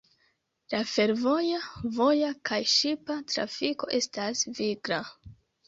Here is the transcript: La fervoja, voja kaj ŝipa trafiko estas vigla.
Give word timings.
La 0.71 0.79
fervoja, 0.91 1.59
voja 1.99 2.31
kaj 2.51 2.59
ŝipa 2.73 3.21
trafiko 3.35 3.93
estas 4.01 4.45
vigla. 4.61 5.03